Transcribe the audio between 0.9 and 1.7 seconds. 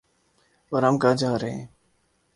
کہاں جارہے ہیں؟